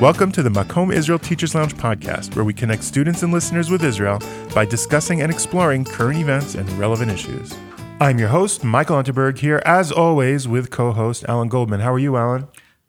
[0.00, 3.82] Welcome to the Makom Israel Teachers Lounge podcast, where we connect students and listeners with
[3.82, 4.20] Israel
[4.54, 7.56] by discussing and exploring current events and relevant issues.
[7.98, 11.80] I'm your host, Michael Unterberg, here as always with co host Alan Goldman.
[11.80, 12.46] How are you, Alan?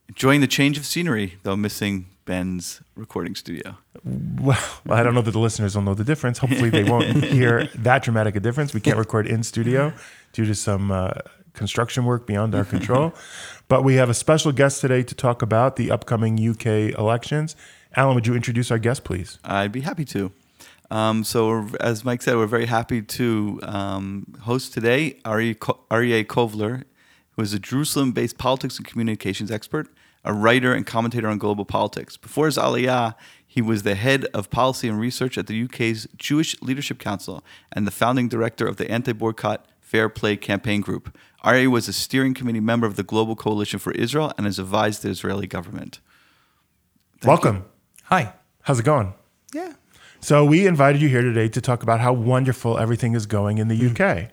[0.09, 3.77] Enjoying the change of scenery, though missing Ben's recording studio.
[4.03, 6.39] Well, I don't know that the listeners will know the difference.
[6.39, 8.73] Hopefully, they won't hear that dramatic a difference.
[8.73, 9.93] We can't record in studio
[10.33, 11.11] due to some uh,
[11.53, 13.13] construction work beyond our control.
[13.69, 17.55] But we have a special guest today to talk about the upcoming UK elections.
[17.97, 19.39] Alan, would you introduce our guest, please?
[19.43, 20.31] I'd be happy to.
[20.89, 26.83] Um, so, as Mike said, we're very happy to um, host today Arieh Kovler,
[27.31, 29.89] who is a Jerusalem based politics and communications expert,
[30.23, 32.15] a writer and commentator on global politics.
[32.15, 36.61] Before his aliyah, he was the head of policy and research at the UK's Jewish
[36.61, 41.17] Leadership Council and the founding director of the anti boycott Fair Play Campaign Group.
[41.43, 45.03] Arieh was a steering committee member of the Global Coalition for Israel and has advised
[45.03, 45.99] the Israeli government.
[47.19, 47.55] Thank Welcome.
[47.57, 47.65] You.
[48.05, 48.33] Hi.
[48.63, 49.13] How's it going?
[49.53, 49.73] Yeah.
[50.19, 53.67] So, we invited you here today to talk about how wonderful everything is going in
[53.67, 53.75] the.
[53.75, 54.31] UK.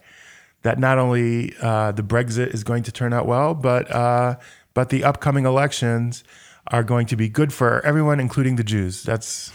[0.63, 4.37] That not only uh, the Brexit is going to turn out well, but uh,
[4.73, 6.25] but the upcoming elections
[6.69, 9.03] are going to be good for everyone, including the Jews.
[9.03, 9.53] That's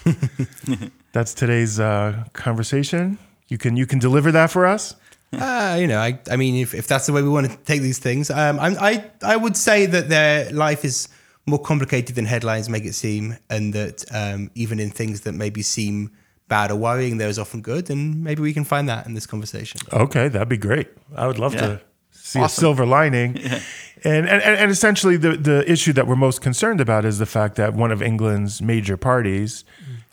[1.12, 3.18] that's today's uh, conversation.
[3.48, 4.96] You can you can deliver that for us.
[5.32, 7.82] Uh, you know, I, I mean, if, if that's the way we want to take
[7.82, 11.08] these things, um, I'm, I, I would say that their life is
[11.46, 15.62] more complicated than headlines make it seem, and that um, even in things that maybe
[15.62, 16.12] seem
[16.48, 19.28] bad or worrying, there is often good, and maybe we can find that in this
[19.28, 19.80] conversation.
[19.94, 20.88] Okay, that'd be great.
[21.16, 21.62] I would love yeah.
[21.62, 22.46] to see awesome.
[22.46, 23.38] a silver lining.
[23.38, 23.62] yeah.
[24.04, 27.56] and, and, and essentially, the, the issue that we're most concerned about is the fact
[27.56, 29.64] that one of England's major parties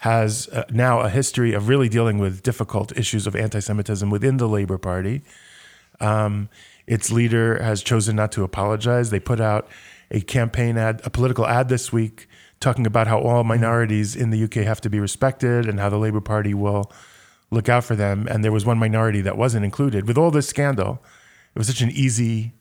[0.06, 4.36] has uh, now a history of really dealing with difficult issues of anti Semitism within
[4.36, 5.22] the Labour Party.
[6.00, 6.48] Um,
[6.86, 9.10] its leader has chosen not to apologize.
[9.10, 9.66] They put out
[10.12, 12.28] a campaign ad, a political ad this week,
[12.60, 15.98] talking about how all minorities in the UK have to be respected and how the
[15.98, 16.92] Labour Party will
[17.50, 18.28] look out for them.
[18.31, 20.06] And there was one minority that wasn't included.
[20.06, 21.02] With all this scandal,
[21.52, 22.52] it was such an easy.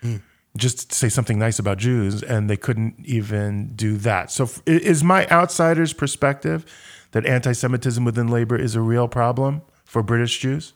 [0.00, 0.20] Mm
[0.56, 4.30] just say something nice about Jews, and they couldn't even do that.
[4.30, 6.64] So, is my outsider's perspective
[7.10, 10.72] that anti-Semitism within labor is a real problem for British Jews?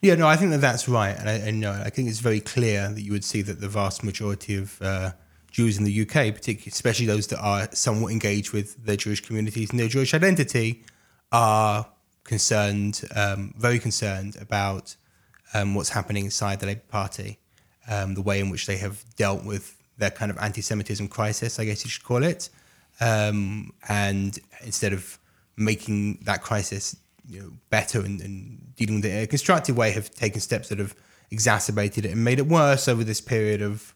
[0.00, 2.88] Yeah, no, I think that that's right, and I, no, I think it's very clear
[2.88, 5.12] that you would see that the vast majority of uh,
[5.50, 9.70] Jews in the UK, particularly, especially those that are somewhat engaged with their Jewish communities
[9.70, 10.84] and their Jewish identity,
[11.30, 11.86] are
[12.24, 14.96] concerned, um, very concerned about
[15.52, 17.38] um, what's happening inside the Labour Party
[17.88, 21.64] um, the way in which they have dealt with their kind of anti-Semitism crisis, I
[21.64, 22.48] guess you should call it,
[23.00, 25.18] um, and instead of
[25.56, 26.96] making that crisis
[27.28, 30.68] you know, better and, and, dealing with it in a constructive way, have taken steps
[30.68, 30.96] that have
[31.30, 33.94] exacerbated it and made it worse over this period of,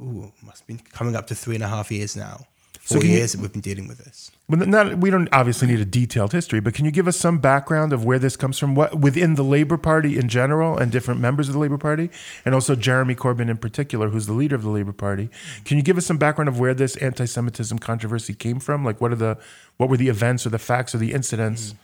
[0.00, 2.44] ooh, must have been coming up to three and a half years now
[2.88, 4.30] four so years you, that we've been dealing with this.
[4.48, 7.38] But not, we don't obviously need a detailed history, but can you give us some
[7.38, 8.74] background of where this comes from?
[8.74, 12.10] What within the Labor Party in general and different members of the Labor Party,
[12.44, 15.28] and also Jeremy Corbyn in particular, who's the leader of the Labor Party.
[15.64, 18.84] Can you give us some background of where this anti-Semitism controversy came from?
[18.84, 19.38] Like, what are the
[19.76, 21.74] what were the events or the facts or the incidents?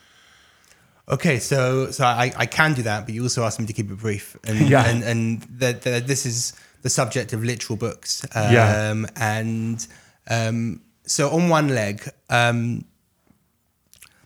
[1.06, 3.90] Okay, so so I, I can do that, but you also asked me to keep
[3.90, 4.86] it brief, and yeah.
[4.86, 9.04] and and that this is the subject of literal books, um, yeah.
[9.16, 9.86] and
[10.28, 12.84] um, so on one leg, um,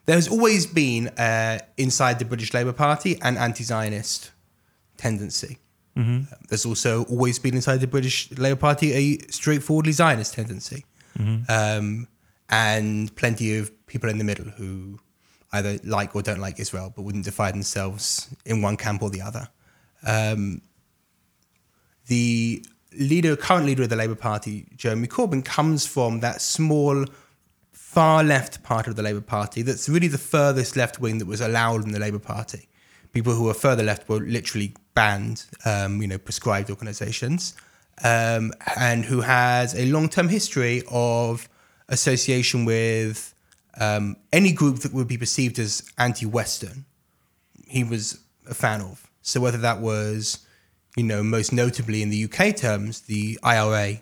[0.06, 4.30] there's always been uh, inside the British Labour Party an anti-Zionist
[4.96, 5.58] tendency.
[5.96, 6.32] Mm-hmm.
[6.48, 10.84] There's also always been inside the British Labour Party a straightforwardly Zionist tendency,
[11.18, 11.50] mm-hmm.
[11.50, 12.06] um,
[12.48, 14.98] and plenty of people in the middle who
[15.52, 19.22] either like or don't like Israel, but wouldn't define themselves in one camp or the
[19.22, 19.48] other.
[20.06, 20.62] Um,
[22.06, 27.04] the leader, current leader of the Labour Party, Jeremy Corbyn, comes from that small,
[27.72, 31.40] far left part of the Labour Party that's really the furthest left wing that was
[31.40, 32.68] allowed in the Labour Party.
[33.12, 37.54] People who were further left were literally banned, um, you know, proscribed organisations,
[38.04, 41.48] um, and who has a long term history of
[41.88, 43.34] association with
[43.80, 46.84] um, any group that would be perceived as anti Western.
[47.66, 48.18] He was
[48.48, 49.10] a fan of.
[49.22, 50.46] So whether that was
[50.98, 54.00] you know, most notably in the UK terms, the IRA,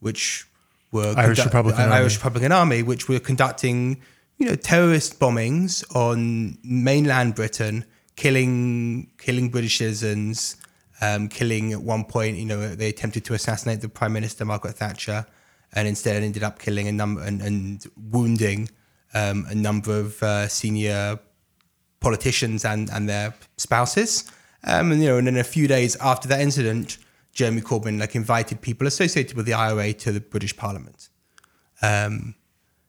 [0.00, 0.46] which
[0.90, 4.00] were Irish, condu- Republican, Irish Republican Army, which were conducting,
[4.38, 7.84] you know, terrorist bombings on mainland Britain,
[8.16, 10.56] killing killing British citizens,
[11.02, 14.76] um, killing at one point, you know, they attempted to assassinate the Prime Minister Margaret
[14.76, 15.26] Thatcher,
[15.74, 18.70] and instead ended up killing a number and, and wounding
[19.14, 21.18] um, a number of uh, senior
[22.00, 24.30] politicians and and their spouses.
[24.64, 26.98] Um, and you know, and then a few days after that incident,
[27.32, 31.08] Jeremy Corbyn like invited people associated with the IRA to the British Parliament.
[31.82, 32.34] Um,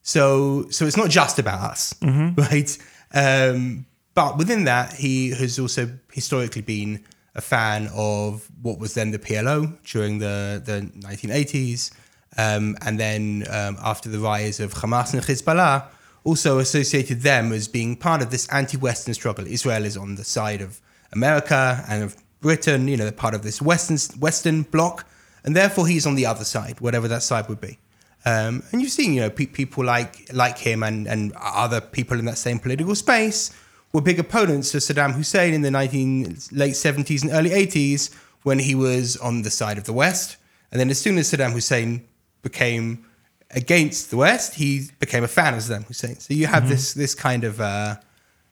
[0.02, 2.42] So so it's not just about us, Mm-hmm.
[2.48, 2.78] right?
[3.14, 3.86] Um,
[4.16, 7.04] but within that, he has also historically been
[7.36, 11.92] a fan of what was then the PLO during the the 1980s,
[12.38, 15.86] um, and then um, after the rise of Hamas and Hezbollah,
[16.24, 19.48] also associated them as being part of this anti-Western struggle.
[19.48, 20.80] Israel is on the side of
[21.14, 25.08] America and of Britain, you know, they're part of this Western Western bloc,
[25.44, 27.80] and therefore he's on the other side, whatever that side would be.
[28.26, 32.20] Um, and you've seen, you know, pe- people like like him and and other people
[32.20, 33.52] in that same political space
[33.94, 38.60] were big opponents of Saddam Hussein in the 19 late 70s and early 80s when
[38.60, 40.38] he was on the side of the West.
[40.72, 42.08] And then as soon as Saddam Hussein
[42.42, 43.06] became
[43.52, 46.20] against the West, he became a fan of Saddam Hussein.
[46.20, 47.98] So you have this this kind of uh,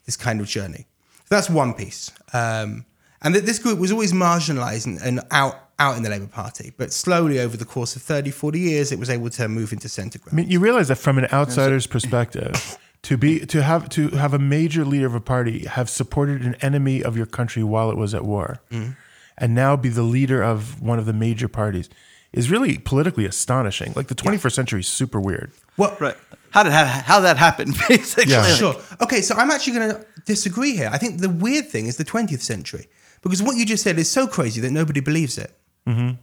[0.05, 0.85] this kind of journey.
[1.31, 2.11] So that's one piece.
[2.33, 2.85] Um,
[3.21, 6.73] and that this group was always marginalized and, and out out in the Labour Party,
[6.77, 9.87] but slowly over the course of 30, 40 years, it was able to move into
[9.87, 10.37] centre ground.
[10.37, 14.33] I mean, you realize that from an outsider's perspective, to be to have to have
[14.33, 17.95] a major leader of a party have supported an enemy of your country while it
[17.95, 21.89] was at war, and now be the leader of one of the major parties
[22.33, 23.93] is really politically astonishing.
[23.95, 25.51] Like the 21st century is super weird.
[25.77, 26.17] Well, Right.
[26.51, 27.73] How did how, how that happen?
[27.87, 28.41] Basically, Yeah.
[28.41, 28.75] Like, Sure.
[29.01, 30.89] Okay, so I'm actually going to disagree here.
[30.91, 32.87] I think the weird thing is the 20th century
[33.21, 35.51] because what you just said is so crazy that nobody believes it.
[35.87, 36.15] Mm-hmm.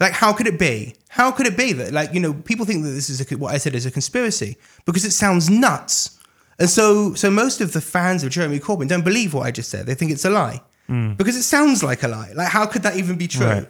[0.00, 0.94] Like, how could it be?
[1.08, 3.54] How could it be that, like, you know, people think that this is a, what
[3.54, 6.18] I said is a conspiracy because it sounds nuts,
[6.58, 9.70] and so so most of the fans of Jeremy Corbyn don't believe what I just
[9.70, 9.86] said.
[9.86, 11.16] They think it's a lie mm.
[11.16, 12.32] because it sounds like a lie.
[12.34, 13.46] Like, how could that even be true?
[13.46, 13.68] Right.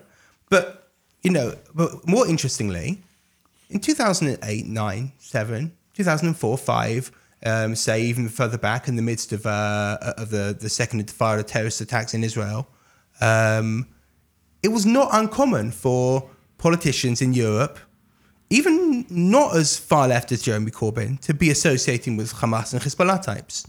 [0.49, 0.91] But
[1.23, 3.03] you know, but more interestingly,
[3.69, 7.13] in 2008, 9, 7, 2004, 5,
[7.45, 11.45] um, say even further back in the midst of, uh, of the, the second intifada
[11.47, 12.69] terrorist attacks in Israel,
[13.21, 13.87] um,
[14.63, 17.79] it was not uncommon for politicians in Europe,
[18.51, 23.23] even not as far left as Jeremy Corbyn, to be associating with Hamas and Hezbollah
[23.23, 23.65] types.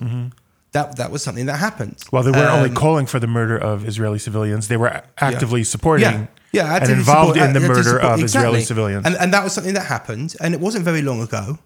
[0.73, 2.01] That, that was something that happened.
[2.11, 5.63] Well, they weren't only Um, calling for the murder of Israeli civilians; they were actively
[5.63, 9.05] supporting yeah, yeah, and involved support- in the murder support- of Israeli civilians.
[9.05, 11.59] and and that was something that happened, and it wasn't very long ago.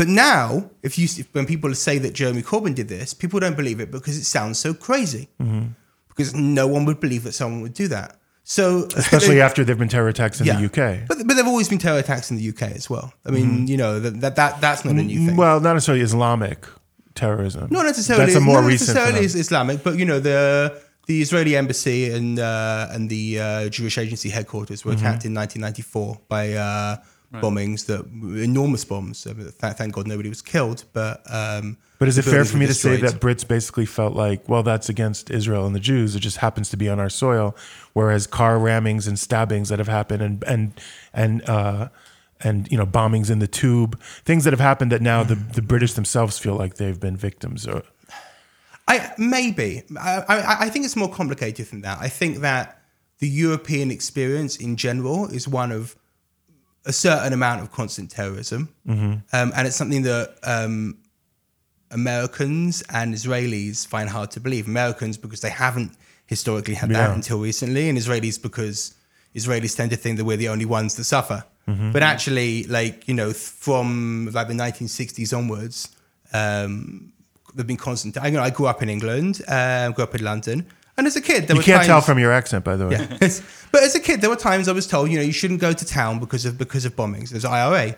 [0.00, 3.54] But now, if you if, when people say that Jeremy Corbyn did this, people don't
[3.54, 5.28] believe it because it sounds so crazy.
[5.38, 5.72] Mm-hmm.
[6.08, 8.18] Because no one would believe that someone would do that.
[8.42, 11.06] So Especially after there've been terror attacks in the UK.
[11.06, 13.12] But but there've always been terror attacks in the UK as well.
[13.26, 15.36] I mean, you know that, that that that's not a new thing.
[15.36, 16.66] Well, not necessarily Islamic
[17.14, 17.68] terrorism.
[17.70, 18.24] Not necessarily.
[18.24, 18.96] That's a more not recent.
[18.96, 19.26] necessarily.
[19.26, 24.30] Islamic, but you know the the Israeli embassy and uh, and the uh, Jewish agency
[24.30, 26.96] headquarters were attacked in 1994 by uh,
[27.32, 28.06] bombings that
[28.42, 29.26] enormous bombs.
[29.26, 32.56] I mean, th- thank God nobody was killed, but um, But is it fair for
[32.56, 35.80] me were to say that Brits basically felt like, well, that's against Israel and the
[35.80, 36.16] Jews.
[36.16, 37.56] It just happens to be on our soil,
[37.92, 40.80] whereas car rammings and stabbings that have happened and and
[41.12, 41.88] and uh,
[42.40, 45.62] and you know bombings in the tube, things that have happened that now the, the
[45.62, 47.66] British themselves feel like they've been victims.
[47.66, 47.90] Of.
[48.88, 51.98] I maybe I, I I think it's more complicated than that.
[52.00, 52.82] I think that
[53.20, 55.94] the European experience in general is one of
[56.86, 60.96] a certain amount of constant terrorism, um, and it's something that um,
[61.90, 64.66] Americans and Israelis find hard to believe.
[64.66, 65.92] Americans because they haven't
[66.26, 67.14] historically had that Yeah.
[67.14, 68.94] until recently, and Israelis because
[69.34, 71.44] Israelis tend to think that we're the only ones that suffer.
[71.92, 75.88] But actually, like you know, from like the 1960s onwards,
[76.32, 77.12] um,
[77.54, 78.18] there've been constant.
[78.18, 80.66] I, you know, I grew up in England, um, grew up in London,
[81.00, 83.08] and as a kid, there You were can't tell from your accent, by the way.
[83.22, 83.40] Yes.
[83.72, 85.72] but as a kid, there were times I was told, you know, you shouldn't go
[85.72, 87.30] to town because of because of bombings.
[87.30, 87.96] There's IRA,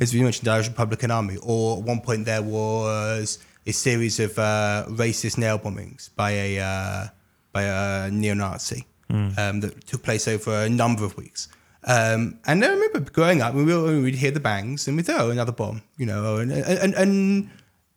[0.00, 4.18] as you mentioned, the Irish Republican Army, or at one point there was a series
[4.18, 7.06] of uh, racist nail bombings by a uh,
[7.52, 11.48] by a neo-Nazi um, that took place over a number of weeks.
[11.84, 15.30] Um, and I remember growing up, we would, we'd hear the bangs and we'd oh
[15.30, 17.50] another bomb, you know, and and, and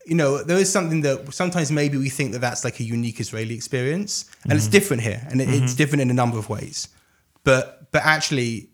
[0.06, 3.20] you know, there is something that sometimes maybe we think that that's like a unique
[3.20, 4.72] Israeli experience, and it's mm-hmm.
[4.72, 5.76] different here, and it, it's mm-hmm.
[5.76, 6.88] different in a number of ways.
[7.44, 8.70] But but actually,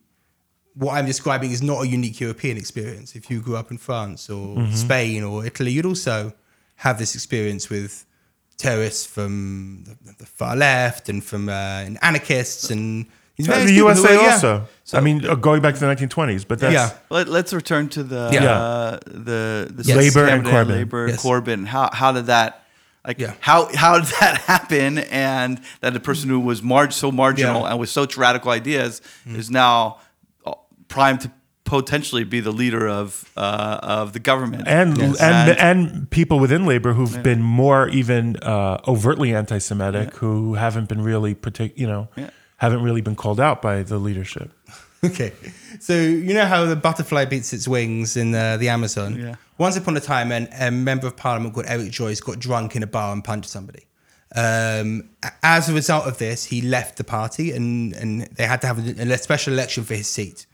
[0.76, 3.16] what I'm describing is not a unique European experience.
[3.16, 4.74] If you grew up in France or mm-hmm.
[4.74, 6.34] Spain or Italy, you'd also
[6.78, 8.06] have this experience with
[8.58, 11.52] terrorists from the, the far left and from uh,
[11.86, 13.08] and anarchists and
[13.38, 14.32] these Uh, the people who USA are- yeah.
[14.34, 14.68] also.
[14.94, 16.90] I mean, uh, going back to the 1920s, but that's Yeah.
[17.10, 18.44] Let, let's return to the Yeah.
[18.46, 19.98] uh, the the Yes.
[19.98, 20.78] Labour and Cabinet Corbyn.
[20.78, 21.24] Labour Yes.
[21.24, 21.68] Corbyn.
[21.68, 22.64] How how did that
[23.08, 23.34] like Yeah.
[23.40, 24.98] how how did that happen?
[25.00, 27.68] And that a person who was mar- so marginal Yeah.
[27.68, 27.72] Mm.
[27.72, 29.98] and with such radical ideas is now
[30.46, 30.54] uh,
[30.88, 31.32] primed to
[31.66, 35.20] potentially be the leader of uh, of the government and Yes.
[35.20, 41.02] and and people within labor who've been more even uh, overtly anti-Semitic, who haven't been
[41.02, 42.30] really partic- you know, Yeah.
[42.58, 44.52] Haven't really been called out by the leadership.
[45.04, 45.32] Okay,
[45.80, 49.16] so you know how the butterfly beats its wings in uh, the Amazon.
[49.16, 49.36] Yeah.
[49.60, 52.82] Once upon a time, an, a member of parliament called Eric Joyce got drunk in
[52.82, 53.86] a bar and punched somebody.
[54.36, 55.10] Um,
[55.44, 58.80] as a result of this, he left the party, and and they had to have
[58.80, 60.48] a, a special election for his seat.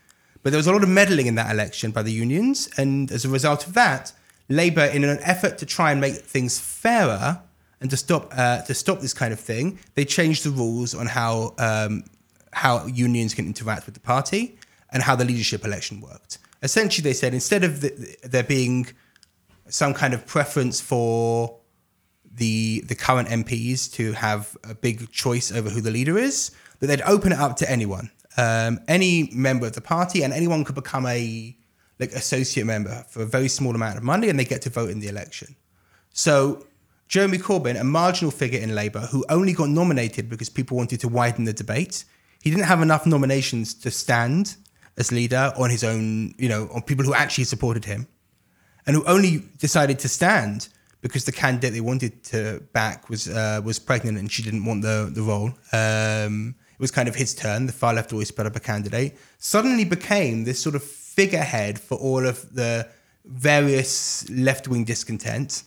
[0.43, 3.23] But there was a lot of meddling in that election by the unions, and as
[3.23, 4.11] a result of that,
[4.49, 7.41] Labour, in an effort to try and make things fairer
[7.83, 11.05] and to stop uh, to stop this kind of thing, they changed the rules on
[11.05, 12.05] how um,
[12.53, 14.57] how unions can interact with the party
[14.91, 16.37] and how the leadership election worked.
[16.63, 18.87] Essentially, they said instead of the, there being
[19.67, 21.59] some kind of preference for
[22.33, 26.87] the the current MPs to have a big choice over who the leader is, that
[26.87, 30.75] they'd open it up to anyone, um, any member of the party, and anyone could
[30.75, 31.53] become a
[31.99, 34.89] like associate member for a very small amount of money, and they get to vote
[34.89, 35.57] in the election.
[36.13, 36.65] So
[37.13, 41.07] Jeremy Corbyn, a marginal figure in Labour, who only got nominated because people wanted to
[41.07, 42.05] widen the debate,
[42.41, 44.55] he didn't have enough nominations to stand
[44.97, 48.07] as leader on his own, you know, on people who actually supported him,
[48.87, 50.69] and who only decided to stand
[51.01, 54.81] because the candidate they wanted to back was uh, was pregnant and she didn't want
[54.81, 55.51] the the role.
[55.71, 57.67] Um, it was kind of his turn.
[57.67, 59.15] The far left always put up a candidate.
[59.37, 62.87] Suddenly became this sort of figurehead for all of the
[63.23, 65.61] various left wing discontent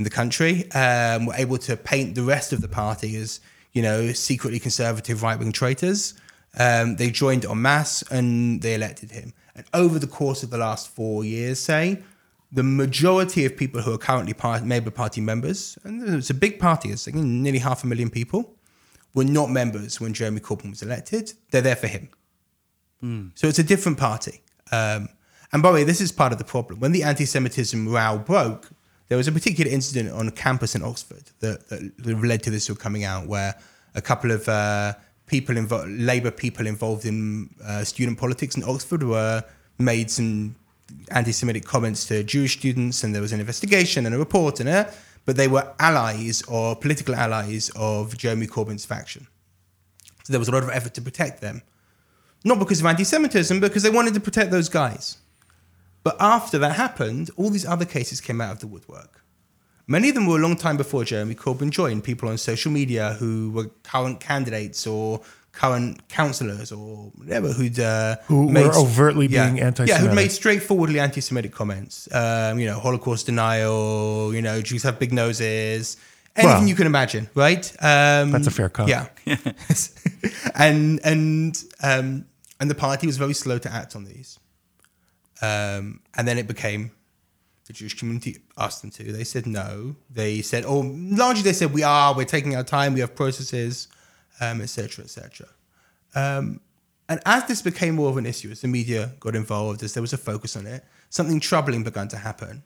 [0.00, 0.70] in the country.
[0.72, 3.40] Um, were able to paint the rest of the party as
[3.72, 6.14] you know secretly conservative right wing traitors.
[6.58, 9.34] Um, they joined en masse and they elected him.
[9.54, 12.02] And over the course of the last four years, say,
[12.50, 16.58] the majority of people who are currently part, Labour Party members, and it's a big
[16.58, 18.56] party, it's like nearly half a million people,
[19.14, 21.32] were not members when Jeremy Corbyn was elected.
[21.50, 22.08] They're there for him.
[23.04, 23.30] Mm.
[23.34, 24.40] So it's a different party.
[24.72, 25.08] Um,
[25.52, 26.80] and by the way, this is part of the problem.
[26.80, 28.70] When the anti Semitism row broke,
[29.10, 32.70] there was a particular incident on a campus in Oxford that, that led to this
[32.70, 33.56] all coming out, where
[33.96, 34.94] a couple of uh,
[35.26, 39.42] people, invo- Labour people involved in uh, student politics in Oxford, were
[39.80, 40.54] made some
[41.10, 44.88] anti-Semitic comments to Jewish students, and there was an investigation and a report, and uh,
[45.26, 49.26] but they were allies or political allies of Jeremy Corbyn's faction.
[50.22, 51.62] So there was a lot of effort to protect them,
[52.44, 55.16] not because of anti-Semitism, because they wanted to protect those guys.
[56.02, 59.22] But after that happened, all these other cases came out of the woodwork.
[59.86, 62.04] Many of them were a long time before Jeremy Corbyn joined.
[62.04, 65.20] People on social media who were current candidates or
[65.52, 70.02] current councillors or whatever who'd uh, who made, were overtly yeah, being anti-Semitic.
[70.02, 72.08] Yeah, who'd made straightforwardly anti-Semitic comments.
[72.14, 74.32] Um, you know, Holocaust denial.
[74.32, 75.96] You know, Jews have big noses.
[76.36, 77.68] Anything well, you can imagine, right?
[77.80, 79.08] Um, that's a fair comment.
[79.26, 79.36] Yeah,
[80.54, 82.26] and and um,
[82.60, 84.38] and the party was very slow to act on these.
[85.42, 86.92] Um, and then it became
[87.70, 89.12] the Jewish community asked them to.
[89.12, 89.94] They said no.
[90.10, 93.88] They said, or largely they said, we are, we're taking our time, we have processes,
[94.40, 95.46] etc., um, etc.
[96.14, 96.60] Et um,
[97.08, 100.00] and as this became more of an issue, as the media got involved, as there
[100.00, 102.62] was a focus on it, something troubling began to happen.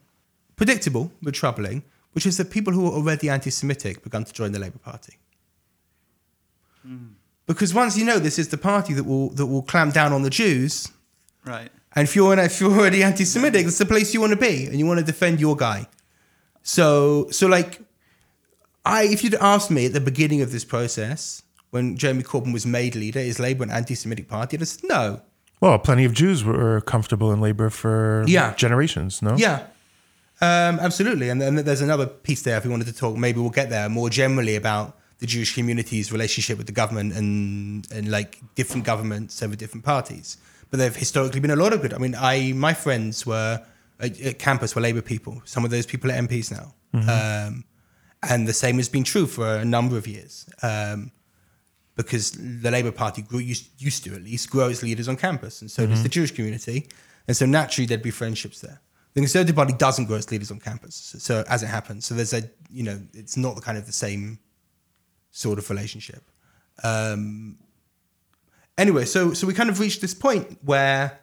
[0.55, 4.51] Predictable, but troubling, which is that people who were already anti Semitic began to join
[4.51, 5.17] the Labour Party.
[6.87, 7.13] Mm.
[7.47, 10.21] Because once you know this is the party that will, that will clamp down on
[10.21, 10.91] the Jews,
[11.43, 14.65] right and if you're if you're already anti-Semitic, it's the place you want to be,
[14.65, 15.87] and you want to defend your guy.
[16.61, 17.81] So so like,
[18.85, 22.65] I if you'd asked me at the beginning of this process when Jeremy Corbyn was
[22.65, 24.57] made leader, is Labour an anti-Semitic party?
[24.57, 25.21] And I said no.
[25.61, 28.53] Well, plenty of Jews were comfortable in Labour for yeah.
[28.55, 29.21] generations.
[29.21, 29.35] No.
[29.37, 29.67] Yeah.
[30.41, 32.57] Um, absolutely, and then there's another piece there.
[32.57, 36.11] If we wanted to talk, maybe we'll get there more generally about the Jewish community's
[36.11, 40.37] relationship with the government and and like different governments over different parties
[40.69, 41.93] but they've historically been a lot of good.
[41.93, 43.63] I mean, I my friends were
[43.99, 45.41] at, at campus were Labour people.
[45.45, 47.09] Some of those people are MPs now, mm-hmm.
[47.09, 47.65] um,
[48.27, 50.47] and the same has been true for a number of years.
[50.61, 51.11] Um,
[51.95, 55.61] because the Labour Party grew, used, used, to at least grow its leaders on campus,
[55.61, 55.91] and so mm-hmm.
[55.91, 56.87] does the Jewish community,
[57.27, 58.81] and so naturally there'd be friendships there.
[59.13, 62.15] The Conservative Party doesn't grow its leaders on campus, so, so as it happens, so
[62.15, 64.39] there's a you know it's not the kind of the same
[65.31, 66.29] sort of relationship.
[66.83, 67.57] Um,
[68.77, 71.19] anyway, so so we kind of reached this point where,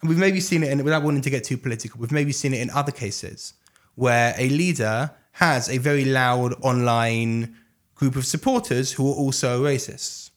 [0.00, 2.54] and we've maybe seen it, and without wanting to get too political, we've maybe seen
[2.54, 3.54] it in other cases
[3.94, 7.56] where a leader has a very loud online
[7.94, 10.30] group of supporters who are also racists,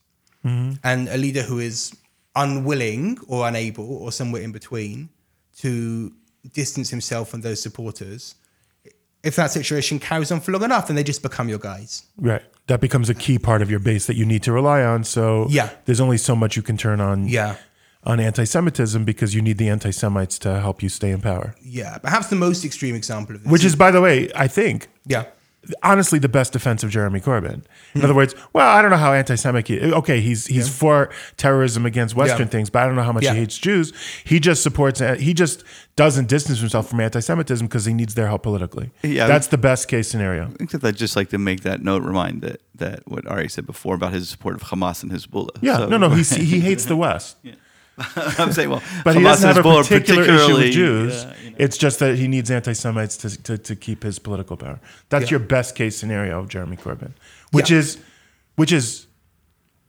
[0.44, 0.74] mm-hmm.
[0.84, 1.94] and a leader who is
[2.36, 5.08] unwilling or unable or somewhere in between
[5.56, 6.12] to
[6.54, 8.36] distance himself from those supporters
[9.22, 12.04] if that situation carries on for long enough, then they just become your guys.
[12.16, 12.42] Right.
[12.70, 15.02] That becomes a key part of your base that you need to rely on.
[15.02, 15.70] So yeah.
[15.86, 17.26] there's only so much you can turn on.
[17.26, 17.56] Yeah.
[18.04, 21.54] On anti-Semitism because you need the anti-Semites to help you stay in power.
[21.60, 24.88] Yeah, perhaps the most extreme example of this, which is, by the way, I think,
[25.04, 25.24] yeah,
[25.82, 27.64] honestly the best defense of Jeremy Corbyn.
[27.94, 28.04] In hmm.
[28.04, 29.68] other words, well, I don't know how anti-Semitic.
[29.68, 32.50] He, okay, he's he's for terrorism against Western Yeah.
[32.50, 33.34] things, but I don't know how much Yeah.
[33.34, 33.92] he hates Jews.
[34.24, 35.00] He just supports.
[35.00, 35.64] Uh, he just
[35.96, 38.90] doesn't distance himself from anti-Semitism because he needs their help politically.
[39.02, 39.26] Yeah.
[39.26, 40.50] that's the best case scenario.
[40.58, 43.94] Except I'd just like to make that note, remind that that what Ari said before
[43.94, 45.58] about his support of Hamas and Hezbollah.
[45.60, 47.36] Yeah, So- no, no, he's, he hates the West,
[48.38, 51.24] I'm saying, well, but he Hamas doesn't have a Hezbollah particular issue with Jews.
[51.24, 51.56] uh, you know.
[51.58, 54.80] It's just that he needs anti-Semites to, to, to keep his political power.
[55.10, 55.30] That's Yeah.
[55.32, 57.12] your best case scenario of Jeremy Corbyn,
[57.52, 57.78] which Yeah.
[57.78, 57.98] is
[58.56, 59.06] which is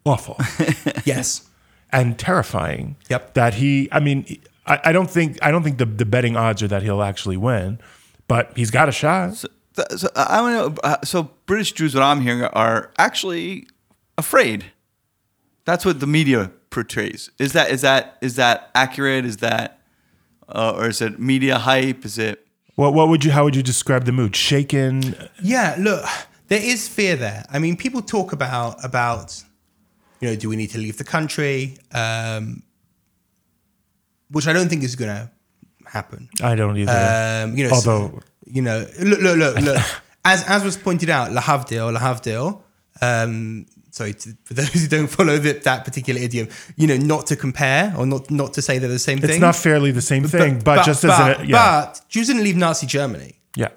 [0.06, 0.38] awful.
[1.06, 1.48] Yes.
[1.92, 2.96] and terrifying.
[3.10, 3.34] Yep.
[3.34, 4.26] That he, I mean,
[4.66, 7.38] I, I don't think I don't think the, the betting odds are that he'll actually
[7.38, 7.80] win,
[8.28, 9.36] but he's got a shot.
[9.36, 9.48] So,
[9.98, 10.76] so I want to know.
[10.84, 13.68] Uh, so British Jews, what I'm hearing, are actually
[14.18, 14.66] afraid.
[15.66, 17.30] That's what the media portrays.
[17.38, 19.26] Is that is that is that accurate?
[19.26, 19.80] Is that
[20.50, 22.04] uh, or is it media hype?
[22.06, 22.46] Is it?
[22.76, 24.36] What what would you how would you describe the mood?
[24.36, 25.16] Shaken.
[25.44, 26.04] Yeah, look,
[26.48, 27.46] there is fear there.
[27.52, 29.44] I mean, people talk about about
[30.20, 31.78] you know, do we need to leave the country?
[31.94, 32.64] Um,
[34.30, 35.30] which I don't think is going to
[35.86, 36.30] happen.
[36.42, 37.44] I don't either.
[37.46, 39.82] Um, you know, Although- you know, look, look, look, look.
[40.26, 42.62] as as was pointed out, La Havdil, La Havdil.
[43.02, 46.48] Um, sorry to, for those who don't follow the, that particular idiom.
[46.76, 49.36] You know, not to compare or not not to say they're the same it's thing.
[49.36, 52.44] It's not fairly the same thing, but, just as but, an, yeah, but Jews didn't
[52.44, 53.36] leave Nazi Germany.
[53.56, 53.70] yeah.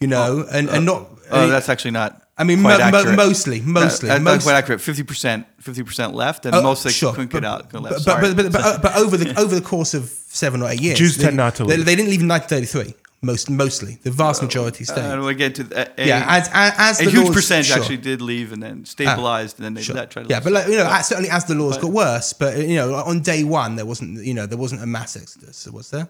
[0.00, 1.08] You know, oh, and and uh, not.
[1.30, 2.18] Oh, that's actually not.
[2.36, 4.80] I mean, quite mo- mo- mostly, mostly, That- that's most- quite accurate.
[4.80, 7.68] Fifty percent, fifty percent left, and Oh, most they sure, couldn't but, get out.
[7.70, 8.06] couldn't But, left.
[8.06, 10.80] but, but, but, but, uh, but over the over the course of seven or eight
[10.80, 11.86] years, Jews they, tend not to They, leave.
[11.86, 12.94] they didn't leave in 1933.
[13.24, 14.98] Most mostly, the vast majority stayed.
[15.00, 17.78] Uh, we get to the, a, yeah, as as, as a huge laws- percentage sure.
[17.78, 19.94] actually did leave and then stabilized, and then they Sure.
[20.06, 22.58] try to yeah, but like, you know, as- certainly as the laws got worse, but
[22.58, 25.90] you know, on day one there wasn't, you know, there wasn't a mass exodus, was
[25.90, 26.08] there?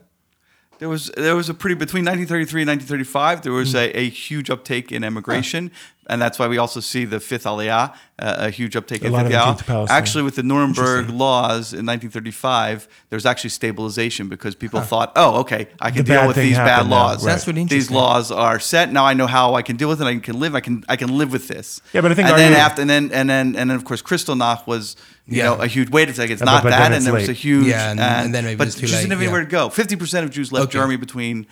[0.79, 4.49] There was there was a pretty between 1933 and 1935 there was a, a huge
[4.49, 5.71] uptake in emigration,
[6.09, 9.13] and that's why we also see the fifth Aliyah, uh, a huge uptake A in
[9.13, 9.87] lot fifth of them came Aliyah.
[9.87, 15.41] to Actually, with the Nuremberg laws in 1935, there's actually stabilization because people thought, oh,
[15.41, 17.25] okay, I can The deal with these bad laws.
[17.25, 17.33] right.
[17.33, 19.05] That's really These laws are set now.
[19.05, 20.07] I know how I can deal with it.
[20.07, 20.55] I can live.
[20.55, 21.81] I can I can live with this.
[21.93, 24.03] Yeah, but I think and then after and then and then and then of course
[24.03, 25.45] Kristallnacht was you Yeah.
[25.45, 26.33] know a huge wait a second.
[26.33, 28.45] It's not but then that, it's and there was a huge Yeah, and- and then
[28.45, 29.39] maybe but it's too Jews late, didn't have yeah.
[29.41, 29.69] to go.
[29.69, 30.73] Fifty percent of Jews left Okay.
[30.73, 31.47] Germany between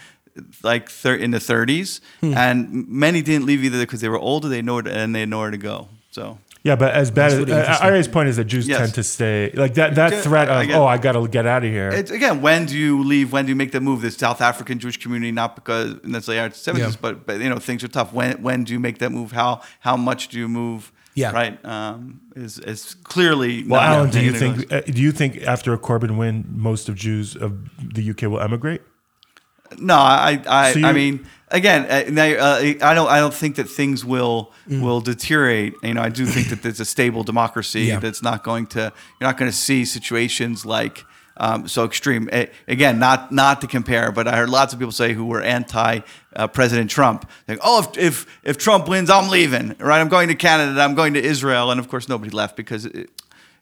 [0.62, 2.34] like thir- in the 30s, Hmm.
[2.36, 4.48] and many didn't leave either because they were older.
[4.48, 5.88] They know and they had nowhere to go.
[6.10, 7.86] So Yeah, but as bad as really uh, interesting.
[7.88, 8.78] Ari's point is that Jews Yes.
[8.78, 9.94] tend to stay like that.
[9.94, 11.88] That Yeah, threat of get- oh, I got to get out of here.
[11.88, 13.32] it's again, when do you leave?
[13.32, 14.02] When do you make the move?
[14.02, 17.00] The South African Jewish community, not because necessarily our seventies, Yeah.
[17.04, 18.12] but but you know things are tough.
[18.12, 19.32] When when do you make that move?
[19.32, 20.92] How how much do you move?
[21.14, 21.32] Yeah.
[21.32, 21.58] right.
[21.64, 25.72] Um, is is clearly well, not- Alan, do you think uh, do you think after
[25.72, 27.52] a Corbyn win, most of Jews of
[27.94, 28.82] the UK will emigrate?
[29.78, 33.68] No, I, I, So I mean, again, uh, uh, I don't, I don't think that
[33.68, 34.82] things will Mm.
[34.82, 35.74] will deteriorate.
[35.82, 37.98] You know, I do think that there's a stable democracy Yeah.
[37.98, 38.80] that's not going to,
[39.20, 41.04] you're not going to see situations like
[41.38, 42.28] um, so extreme.
[42.30, 45.40] Eh, again, not not to compare, but I heard lots of people say who were
[45.42, 46.00] anti
[46.36, 49.74] uh, President Trump, like, oh, if, if if Trump wins, I'm leaving.
[49.80, 50.80] Right, I'm going to Canada.
[50.82, 52.84] I'm going to Israel, and of course, nobody left because.
[52.86, 53.10] It,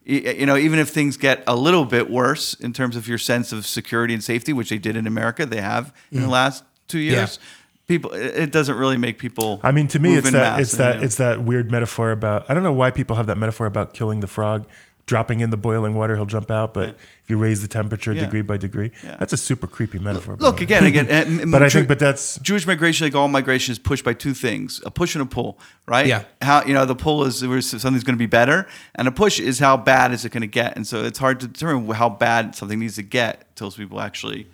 [0.09, 3.53] you know, even if things get a little bit worse in terms of your sense
[3.53, 6.31] of security and safety, which they did in America, they have in the mm.
[6.31, 7.39] last two years.
[7.87, 9.61] People, it doesn't really make people.
[9.63, 11.07] I mean, to me, it's that it's that you know.
[11.07, 12.51] it's that weird metaphor about.
[12.51, 14.67] I don't know why people have that metaphor about killing the frog,
[15.09, 16.75] dropping in the boiling water, he'll jump out.
[16.75, 16.97] But if
[17.29, 18.21] you raise the temperature Yeah.
[18.27, 19.17] degree by degree, Yeah.
[19.19, 20.37] that's a super creepy metaphor.
[20.37, 21.07] by Look again, again.
[21.51, 24.81] But I think, but that's Jewish migration, like all migration, is pushed by two things:
[24.85, 25.59] a push and a pull.
[25.87, 26.07] Right?
[26.07, 26.23] Yeah.
[26.43, 29.41] How you know the pull is where something's going to be better, and a push
[29.41, 30.77] is how bad is it going to get.
[30.77, 34.47] And so it's hard to determine how bad something needs to get until people actually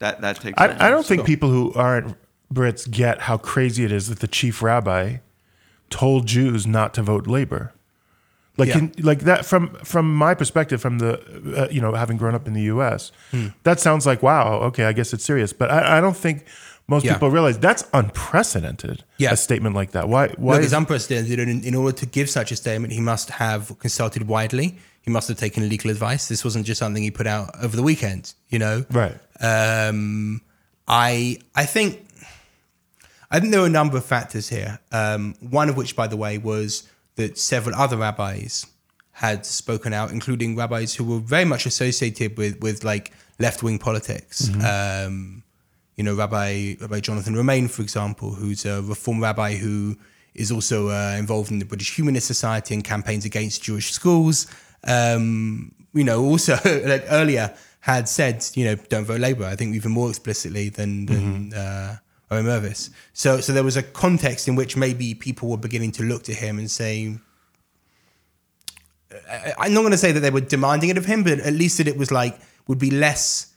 [0.00, 0.58] that that takes.
[0.58, 0.86] I.
[0.86, 2.16] I don't think people who aren't
[2.52, 5.16] Brits get how crazy it is that the chief rabbi
[5.90, 7.72] told Jews not to vote Labor.
[8.56, 8.78] Like, Yeah.
[8.78, 11.18] in, like that from from my perspective, from the
[11.56, 13.10] uh, you know having grown up in the U.S.,
[13.64, 15.52] that sounds like wow, okay, I guess it's serious.
[15.52, 16.44] But I, I don't think
[16.86, 17.14] most Yeah.
[17.14, 19.02] people realize that's unprecedented.
[19.18, 19.32] Yeah.
[19.32, 20.08] a statement like that.
[20.08, 20.28] Why?
[20.38, 20.58] Why?
[20.58, 21.38] Is- it's unprecedented.
[21.40, 24.78] In, in order to give such a statement, he must have consulted widely.
[25.02, 26.28] He must have taken legal advice.
[26.28, 28.34] This wasn't just something he put out over the weekend.
[28.50, 29.16] You know, right.
[29.40, 30.40] Um,
[30.86, 32.06] I I think
[33.30, 34.78] I think there are a number of factors here.
[34.92, 38.66] Um, one of which, by the way, was that several other rabbis
[39.12, 43.78] had spoken out, including rabbis who were very much associated with with like left wing
[43.78, 44.50] politics.
[44.64, 45.42] Um,
[45.96, 49.96] you know, Rabbi Rabbi Jonathan Romain, for example, who's a reform rabbi who
[50.34, 54.48] is also uh, involved in the British Humanist Society and campaigns against Jewish schools.
[54.82, 59.44] Um, you know, also like earlier had said, you know, don't vote Labour.
[59.44, 61.96] I think even more explicitly than than uh,
[62.42, 62.90] Barry Mirvis.
[63.12, 66.34] So, so there was a context in which maybe people were beginning to look to
[66.34, 67.16] him and say,
[69.58, 71.78] I'm not going to say that they were demanding it of him, but at least
[71.78, 73.52] that it was like would be less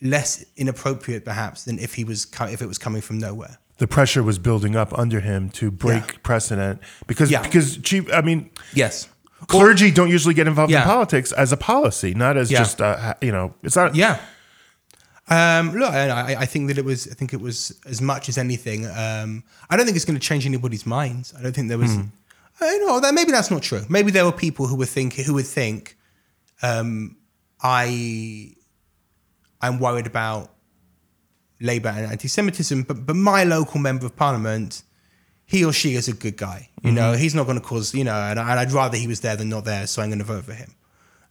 [0.00, 3.58] less inappropriate perhaps than if he was if it was coming from nowhere.
[3.78, 6.18] The pressure was building up under him to break yeah.
[6.22, 7.42] precedent because yeah.
[7.42, 8.10] because chief.
[8.12, 9.08] I mean, yes,
[9.48, 10.82] clergy don't usually get involved yeah.
[10.82, 13.54] in politics as a policy, not as just uh, you know.
[13.62, 13.94] It's not.
[13.94, 14.20] Yeah.
[15.28, 17.08] Um, look, I, I, think that it was.
[17.10, 18.84] I think it was as much as anything.
[18.86, 21.32] Um, I don't think it's going to change anybody's minds.
[21.38, 21.94] I don't think there was.
[21.94, 22.02] Hmm.
[22.60, 23.82] I know that maybe that's not true.
[23.88, 25.96] Maybe there were people who would think who would think,
[26.62, 27.16] um,
[27.62, 28.54] I,
[29.62, 30.50] I'm worried about
[31.58, 34.82] Labour and anti-Semitism, but but my local member of parliament,
[35.46, 36.68] he or she is a good guy.
[36.82, 36.96] You mm-hmm.
[36.96, 39.36] know, he's not going to cause you know, and, and, I'd rather he was there
[39.36, 40.74] than not there, so I'm going to vote for him.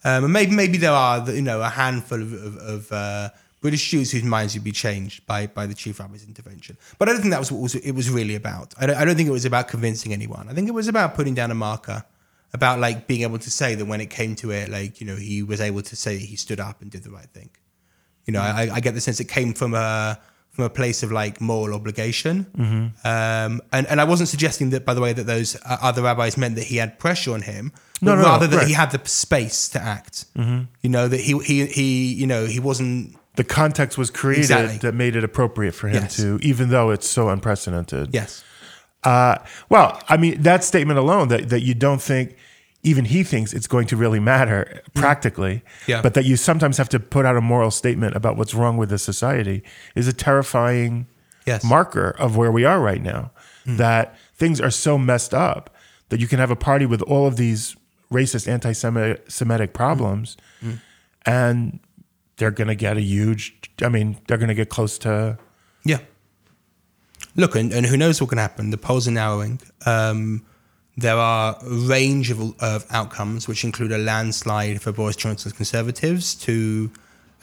[0.03, 3.29] Um, and maybe maybe there are you know a handful of, of, of uh,
[3.63, 6.77] British Jews whose minds would be changed by by the chief rabbi's intervention.
[6.99, 8.73] But I don't think that was what was, it was really about.
[8.77, 10.49] I don't, I don't think it was about convincing anyone.
[10.49, 12.03] I think it was about putting down a marker,
[12.51, 15.15] about like being able to say that when it came to it, like you know,
[15.15, 17.51] he was able to say he stood up and did the right thing.
[18.25, 20.19] You know, I, I get the sense it came from a
[20.51, 22.45] from a place of like moral obligation.
[22.57, 23.07] Mm-hmm.
[23.07, 26.37] Um, and, and I wasn't suggesting that, by the way, that those uh, other rabbis
[26.37, 27.71] meant that he had pressure on him,
[28.01, 28.67] no, no, rather no, that right.
[28.67, 30.25] he had the space to act.
[30.35, 30.63] Mm-hmm.
[30.81, 34.77] You know, that he, he, he, you know, he wasn't the context was created exactly.
[34.79, 36.17] that made it appropriate for him yes.
[36.17, 38.13] to, even though it's so unprecedented.
[38.13, 38.43] Yes.
[39.03, 39.37] Uh,
[39.69, 42.35] well, I mean, that statement alone that, that you don't think,
[42.83, 44.93] even he thinks it's going to really matter mm.
[44.93, 46.01] practically, yeah.
[46.01, 48.89] but that you sometimes have to put out a moral statement about what's wrong with
[48.89, 49.63] the society
[49.95, 51.07] is a terrifying
[51.45, 51.63] yes.
[51.63, 53.31] marker of where we are right now.
[53.65, 53.77] Mm.
[53.77, 55.73] That things are so messed up
[56.09, 57.77] that you can have a party with all of these
[58.11, 60.37] racist, anti Semitic problems.
[60.61, 60.79] Mm.
[61.25, 61.79] And
[62.43, 63.55] they're going to get a huge.
[63.81, 65.37] I mean, they're going to get close to.
[65.85, 65.99] Yeah.
[67.37, 68.69] Look, and, and who knows what can happen?
[68.69, 69.61] The polls are narrowing.
[69.85, 70.45] Um,
[70.97, 76.35] there are a range of, of outcomes, which include a landslide for Boris Johnson's Conservatives
[76.35, 76.91] to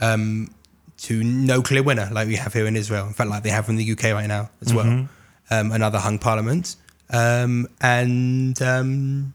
[0.03, 0.55] um,
[0.99, 3.07] to no clear winner, like we have here in Israel.
[3.07, 4.85] In fact, like they have in the UK right now as well.
[4.85, 5.53] Mm-hmm.
[5.53, 6.77] Um, another hung parliament,
[7.09, 9.33] um, and um,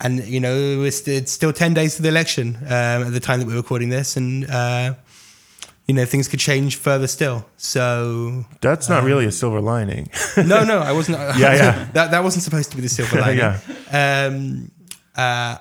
[0.00, 3.46] and you know it's, still 10 days to the election um, at the time that
[3.46, 4.94] we're recording this and uh,
[5.86, 7.46] you know things could change further still.
[7.56, 10.10] So that's not um, really a silver lining.
[10.36, 11.88] No no i wasn't yeah yeah.
[11.94, 13.38] That, that wasn't supposed to be the silver lining.
[13.38, 13.60] Yeah
[13.92, 14.70] um,
[15.16, 15.58] uh,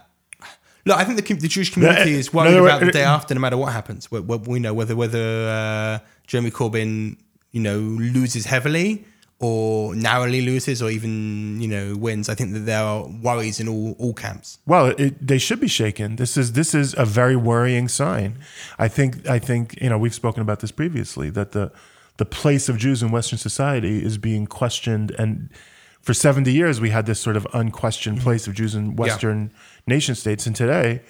[0.88, 3.42] Look, I think the, the Jewish community is worried no, about the day after, no
[3.42, 4.12] matter what happens.
[4.12, 7.18] We, we know whether whether uh, Jeremy Corbyn,
[7.52, 9.04] you know, loses heavily,
[9.40, 12.30] or narrowly loses or even you know wins.
[12.30, 14.60] I think that there are worries in all all camps.
[14.66, 16.16] Well, it, they should be shaken.
[16.16, 18.40] This is this is a very worrying sign.
[18.80, 21.72] I think I think you know we've spoken about this previously that the
[22.18, 25.50] the place of Jews in Western society is being questioned and.
[26.02, 28.26] For 70 years, we had this sort of unquestioned mm-hmm.
[28.26, 29.96] place of Jews in Western yeah.
[29.96, 30.46] nation states.
[30.46, 31.02] And today,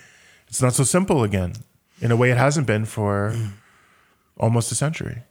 [0.47, 1.51] it's not so simple again
[1.99, 3.51] in a way it hasn't been for mm.
[4.38, 5.23] almost a century.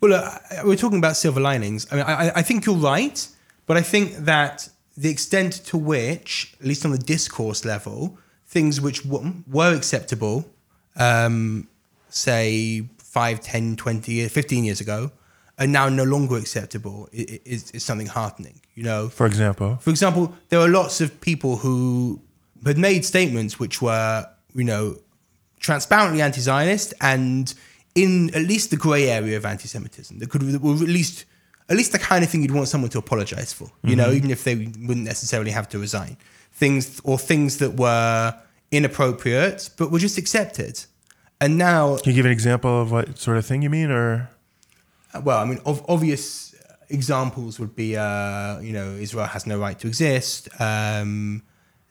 [0.00, 1.86] Well, uh, we're talking about silver linings.
[1.90, 3.26] I mean, I, I think you're right,
[3.66, 8.80] but I think that the extent to which, at least on the discourse level, things
[8.80, 10.48] which w- were acceptable,
[10.96, 11.68] um,
[12.08, 15.10] say 5, 10, 20, 15 years ago,
[15.58, 18.60] are now no longer acceptable is, is something heartening.
[18.74, 22.20] You know, for example, for example, there are lots of people who
[22.64, 24.98] had made statements which were, you know,
[25.58, 27.52] transparently anti-Zionist and
[27.94, 30.18] in at least the grey area of anti-Semitism.
[30.18, 31.24] That could, or at least,
[31.68, 33.64] at least the kind of thing you'd want someone to apologise for.
[33.82, 33.96] You mm-hmm.
[33.98, 36.16] know, even if they wouldn't necessarily have to resign.
[36.52, 38.34] Things or things that were
[38.70, 40.84] inappropriate but were just accepted.
[41.40, 44.28] And now, can you give an example of what sort of thing you mean, or?
[45.14, 46.54] Uh, well, I mean, ov- obvious
[46.88, 50.48] examples would be, uh, you know, Israel has no right to exist.
[50.58, 51.42] Um,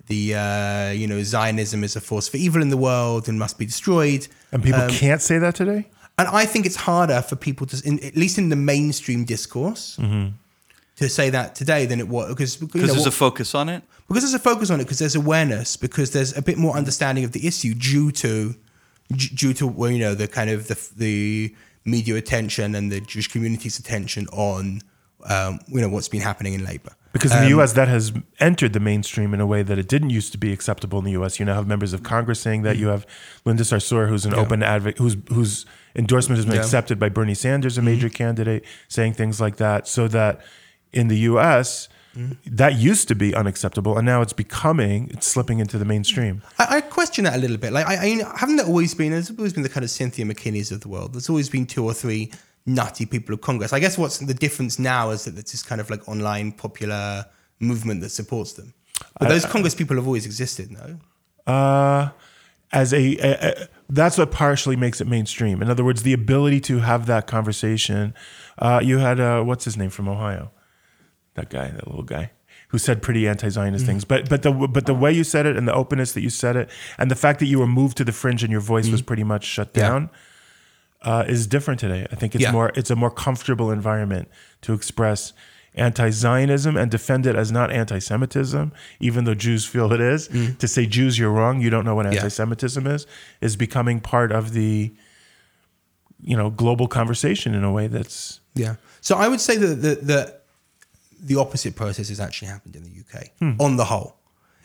[0.08, 3.58] the uh, you know Zionism is a force for evil in the world and must
[3.60, 4.28] be destroyed.
[4.52, 5.88] And people um, can't say that today.
[6.18, 9.98] And I think it's harder for people to, in, at least in the mainstream discourse,
[10.02, 10.30] mm-hmm.
[10.96, 13.84] to say that today than it was because because there's what, a focus on it.
[14.08, 17.24] Because there's a focus on it because there's awareness because there's a bit more understanding
[17.24, 18.56] of the issue due to
[19.16, 23.28] due to well, you know the kind of the the media attention and the Jewish
[23.28, 24.82] community's attention on
[25.26, 26.94] um, you know what's been happening in Labour.
[27.18, 29.88] Because in the um, U.S., that has entered the mainstream in a way that it
[29.88, 31.40] didn't used to be acceptable in the U.S.
[31.40, 32.78] You now have members of Congress saying that.
[32.78, 33.06] You have
[33.46, 34.40] Linda Sarsour, who's an yeah.
[34.40, 36.62] open advocate, whose whose endorsement has been yeah.
[36.62, 38.16] accepted by Bernie Sanders, a major mm-hmm.
[38.16, 39.88] candidate, saying things like that.
[39.88, 40.42] So that
[40.94, 42.34] in the U.S., mm-hmm.
[42.56, 46.44] that used to be unacceptable, and now it's becoming, it's slipping into the mainstream.
[46.60, 47.74] I, I question that a little bit.
[47.74, 49.12] Like, I, I haven't there always been?
[49.12, 51.14] There's always been the kind of Cynthia McKinneys of the world.
[51.14, 52.32] There's always been two or three
[52.68, 53.74] nutty people of Congress.
[53.74, 57.26] I guess what's the difference now is that it's this kind of like online popular
[57.60, 58.74] movement that supports them.
[59.20, 61.00] But those Congress people have always existed, no?
[61.52, 62.10] Uh,
[62.72, 65.62] as a, a, a, that's what partially makes it mainstream.
[65.62, 68.14] In other words, the ability to have that conversation.
[68.58, 70.52] Uh, you had uh, what's his name from Ohio,
[71.36, 72.32] that guy, that little guy
[72.70, 73.92] who said pretty anti-Zionist mm-hmm.
[73.92, 74.06] things.
[74.06, 76.56] But but the but the way you said it and the openness that you said
[76.56, 78.94] it and the fact that you were moved to the fringe and your voice mm-hmm.
[78.94, 80.20] was pretty much shut down yeah.
[81.02, 82.08] Uh, is different today.
[82.12, 82.52] I think it's yeah.
[82.52, 84.30] more it's a more comfortable environment
[84.62, 85.34] to express
[85.76, 90.28] anti-Zionism and defend it as not anti-Semitism, even though Jews feel it is.
[90.28, 90.56] Mm-hmm.
[90.56, 91.62] To say Jews, you're wrong.
[91.62, 92.94] You don't know what anti-Semitism yeah.
[92.94, 93.06] is,
[93.42, 94.94] is becoming part of the
[96.20, 98.76] you know global conversation in a way that's yeah.
[99.02, 100.38] So I would say that the,
[101.20, 103.54] the opposite process has actually happened in the UK hmm.
[103.60, 104.18] on the whole.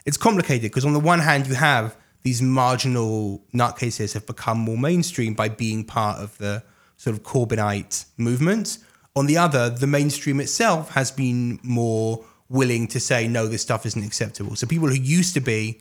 [0.05, 4.79] It's complicated because on the one hand you have these marginal nutcases have become more
[4.79, 6.63] mainstream by being part of the
[6.97, 8.79] sort of Corbynite movement.
[9.17, 13.85] On the other, the mainstream itself has been more willing to say no, this stuff
[13.87, 14.55] isn't acceptable.
[14.57, 15.81] So people who used to be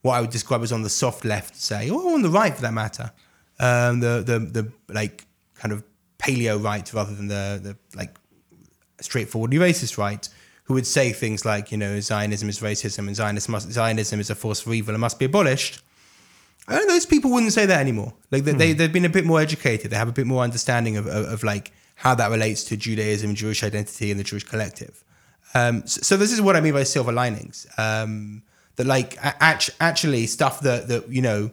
[0.00, 2.62] what I would describe as on the soft left say, or on the right for
[2.62, 3.12] that matter,
[3.60, 5.84] um, the the the like kind of
[6.18, 8.16] paleo right rather than the the like
[9.00, 10.28] straightforwardly racist right,
[10.72, 14.30] who would say things like, you know, Zionism is racism and Zionism, must, Zionism is
[14.30, 15.82] a force for evil and must be abolished.
[16.66, 18.14] Those people wouldn't say that anymore.
[18.30, 18.58] Like they, hmm.
[18.58, 19.90] they, they've been a bit more educated.
[19.90, 23.34] They have a bit more understanding of, of, of like how that relates to Judaism,
[23.34, 25.04] Jewish identity, and the Jewish collective.
[25.52, 27.66] Um, so, so, this is what I mean by silver linings.
[27.76, 28.42] Um,
[28.76, 31.50] that like actually stuff that that you know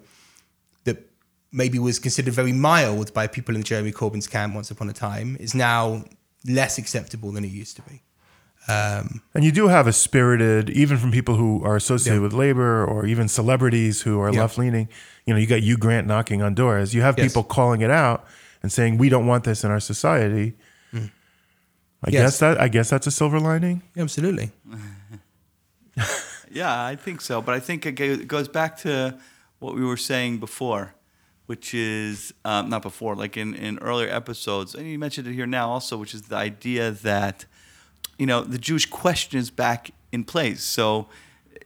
[0.85, 1.11] that
[1.51, 5.35] maybe was considered very mild by people in Jeremy Corbyn's camp once upon a time
[5.41, 6.05] is now
[6.47, 8.01] less acceptable than it used to be.
[8.69, 12.23] Um, and you do have a spirited, even from people who are associated yeah.
[12.23, 14.41] with labor or even celebrities who are yeah.
[14.41, 14.89] left leaning.
[15.25, 16.93] You know, you got Hugh Grant knocking on doors.
[16.93, 17.27] You have yes.
[17.27, 18.25] people calling it out
[18.61, 20.53] and saying we don't want this in our society.
[20.93, 21.09] Mm.
[22.03, 22.21] I yes.
[22.21, 23.81] guess that I guess that's a silver lining.
[23.95, 24.51] Yeah, Absolutely.
[26.51, 27.41] yeah, I think so.
[27.41, 29.17] But I think it goes back to
[29.57, 30.93] what we were saying before
[31.49, 35.47] which is um, not before, like in, in earlier episodes, and you mentioned it here
[35.47, 37.45] now also, which is the idea that,
[38.19, 40.61] you know, the Jewish question is back in place.
[40.61, 41.07] So,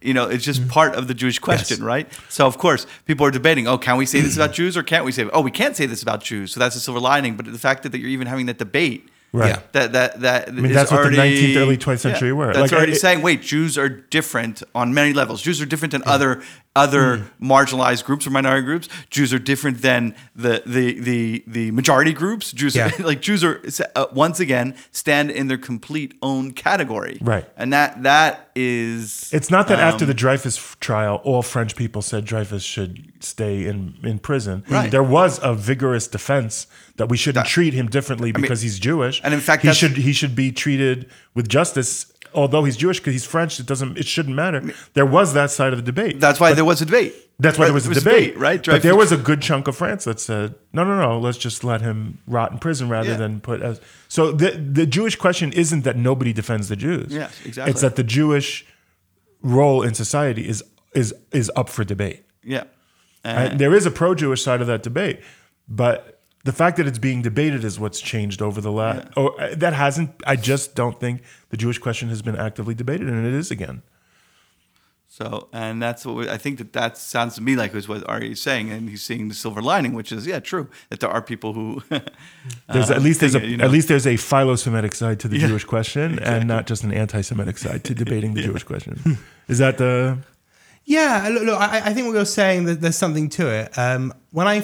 [0.01, 0.69] you know, it's just mm-hmm.
[0.69, 1.85] part of the Jewish question, yes.
[1.85, 2.19] right?
[2.29, 5.03] So, of course, people are debating, oh, can we say this about Jews or can't
[5.03, 6.53] we say, oh, we can't say this about Jews.
[6.53, 7.35] So that's a silver lining.
[7.35, 9.49] But the fact that, that you're even having that debate Right.
[9.49, 9.61] Yeah.
[9.71, 10.47] That that that.
[10.47, 12.53] I mean, that's already, what the 19th, early 20th century yeah, were.
[12.53, 15.41] That's like, already it, saying, wait, Jews are different on many levels.
[15.41, 16.13] Jews are different than yeah.
[16.13, 16.43] other
[16.75, 17.29] other mm.
[17.41, 18.89] marginalized groups or minority groups.
[19.09, 22.51] Jews are different than the the the the majority groups.
[22.51, 22.91] Jews yeah.
[22.99, 23.61] are, like Jews are
[23.95, 27.17] uh, once again stand in their complete own category.
[27.21, 27.47] Right.
[27.57, 29.31] And that that is.
[29.33, 33.65] It's not that um, after the Dreyfus trial, all French people said Dreyfus should stay
[33.65, 34.63] in in prison.
[34.67, 34.89] Right.
[34.89, 38.71] There was a vigorous defense that we shouldn't that, treat him differently because I mean,
[38.71, 39.21] he's Jewish.
[39.23, 42.12] And in fact, he should he should be treated with justice.
[42.35, 44.73] Although he's Jewish because he's French, it doesn't it shouldn't matter.
[44.93, 46.19] There was that side of the debate.
[46.19, 47.15] That's why but, there was a debate.
[47.39, 48.61] That's why there was a debate, debate right?
[48.61, 51.37] Drive but there was a good chunk of France that said, "No, no, no, let's
[51.37, 53.17] just let him rot in prison rather yeah.
[53.17, 57.11] than put." As, so the the Jewish question isn't that nobody defends the Jews.
[57.11, 57.71] Yes, exactly.
[57.71, 58.65] It's that the Jewish
[59.41, 62.23] role in society is is is up for debate.
[62.43, 62.63] Yeah,
[63.23, 65.21] and there is a pro-Jewish side of that debate,
[65.67, 66.12] but
[66.43, 69.05] the fact that it's being debated is what's changed over the last.
[69.05, 69.11] Yeah.
[69.17, 70.11] Oh, uh, that hasn't.
[70.27, 73.81] I just don't think the Jewish question has been actively debated, and it is again.
[75.07, 78.03] So, and that's what we, I think that that sounds to me like is what
[78.09, 81.09] Ari is saying, and he's seeing the silver lining, which is yeah, true that there
[81.09, 81.83] are people who.
[81.91, 81.99] uh,
[82.73, 85.37] there's at least there's a you know, at least there's a philo-Semitic side to the
[85.37, 86.35] yeah, Jewish question, exactly.
[86.35, 88.47] and not just an anti-Semitic side to debating the yeah.
[88.47, 89.19] Jewish question.
[89.47, 90.17] Is that the?
[90.83, 93.77] Yeah, look, look I, I, think what you're saying that there's something to it.
[93.77, 94.61] Um, when I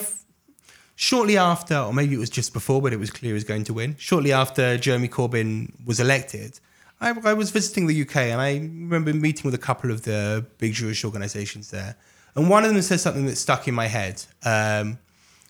[1.00, 3.64] shortly after, or maybe it was just before, but it was clear he was going
[3.64, 3.96] to win.
[3.98, 6.60] Shortly after Jeremy Corbyn was elected,
[7.00, 10.46] I, I, was visiting the UK and I remember meeting with a couple of the
[10.58, 11.96] big Jewish organizations there.
[12.36, 15.00] And one of them said something that stuck in my head, um,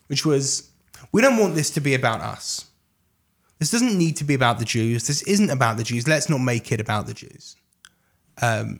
[0.06, 0.70] which was,
[1.10, 2.66] We don't want this to be about us.
[3.58, 5.08] This doesn't need to be about the Jews.
[5.08, 6.06] This isn't about the Jews.
[6.06, 7.56] Let's not make it about the Jews.
[8.40, 8.78] Um,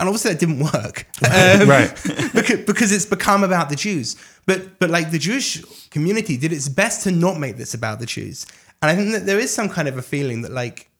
[0.00, 1.92] and obviously that didn't work, um, right?
[2.34, 4.16] because, because it's become about the Jews.
[4.46, 8.06] But but like the Jewish community did its best to not make this about the
[8.06, 8.46] Jews,
[8.82, 10.90] and I think that there is some kind of a feeling that like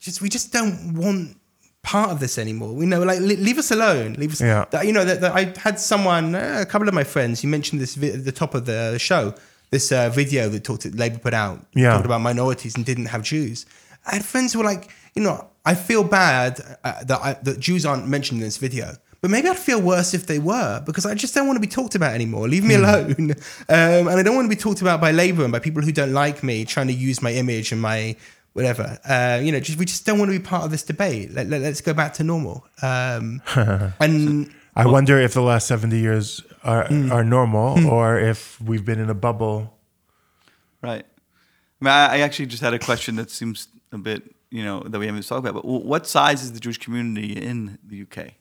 [0.00, 1.36] just we just don't want
[1.82, 2.72] part of this anymore.
[2.72, 4.14] We know, like, leave us alone.
[4.14, 4.40] Leave us.
[4.40, 4.64] Yeah.
[4.70, 7.42] That, you know, that, that, I had someone, uh, a couple of my friends.
[7.42, 9.34] You mentioned this vi- at the top of the show.
[9.70, 11.94] This uh, video that talked Labour put out, yeah.
[11.94, 13.64] talked about minorities and didn't have Jews.
[14.06, 17.60] I had friends who were like, you know, I feel bad uh, that I, that
[17.60, 21.06] Jews aren't mentioned in this video, but maybe I'd feel worse if they were because
[21.06, 22.48] I just don't want to be talked about anymore.
[22.48, 23.34] Leave me alone.
[23.68, 25.92] Um, and I don't want to be talked about by Labour and by people who
[25.92, 28.16] don't like me trying to use my image and my
[28.52, 28.98] whatever.
[29.04, 31.32] Uh, you know, just, we just don't want to be part of this debate.
[31.32, 32.66] Let, us let, go back to normal.
[32.82, 33.40] Um,
[34.00, 37.10] and I well, wonder if the last 70 years are, mm.
[37.10, 37.90] are normal mm.
[37.90, 39.78] or if we've been in a bubble.
[40.82, 41.04] Right.
[41.80, 44.98] I, mean, I actually just had a question that seems a bit, you know, that
[44.98, 45.54] we haven't talked about.
[45.54, 48.34] But what size is the Jewish community in the UK?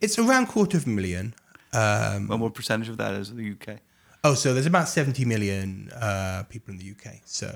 [0.00, 1.34] It's around quarter of a million.
[1.72, 3.78] Um, and what percentage of that is the UK?
[4.24, 7.20] Oh, so there's about 70 million uh, people in the UK.
[7.24, 7.46] So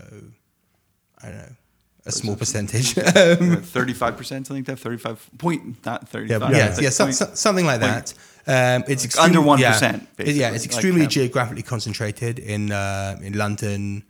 [1.22, 1.56] I don't know,
[2.06, 2.92] a small percentage.
[2.94, 4.78] Thirty-five percent, something like that.
[4.78, 6.50] Thirty-five point, not thirty-five.
[6.52, 8.12] Yeah, yeah, yeah so, so, something like that.
[8.46, 10.06] Um, it's like under one percent.
[10.18, 14.04] Yeah, yeah, it's extremely like, geographically concentrated in uh, in London,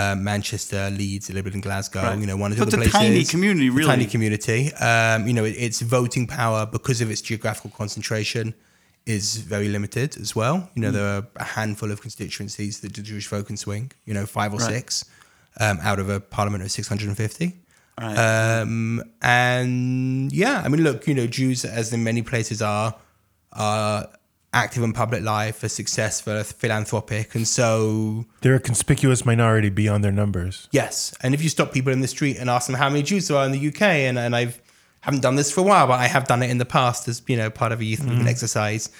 [0.00, 2.02] uh, Manchester, Leeds, a little bit in Glasgow.
[2.02, 2.18] Right.
[2.18, 2.94] You know, one of the other places.
[2.94, 3.86] It's a tiny community, really.
[3.86, 4.72] tiny community.
[4.74, 8.54] Um, you know, it, its voting power because of its geographical concentration
[9.06, 10.70] is very limited as well.
[10.74, 10.94] You know, mm.
[10.94, 13.92] there are a handful of constituencies that the Jewish vote can swing.
[14.06, 14.70] You know, five or right.
[14.70, 15.04] six
[15.58, 17.56] um, out of a parliament of 650.
[18.00, 18.16] Right.
[18.16, 22.94] Um, and yeah, I mean, look, you know, Jews, as in many places are,
[23.52, 24.08] are
[24.52, 30.12] active in public life, are successful, philanthropic, and so they're a conspicuous minority beyond their
[30.12, 30.68] numbers.
[30.70, 33.28] Yes, and if you stop people in the street and ask them how many Jews
[33.28, 34.60] there are in the UK, and and I've
[35.00, 37.22] haven't done this for a while, but I have done it in the past as
[37.26, 38.30] you know part of a youth movement mm.
[38.30, 38.90] exercise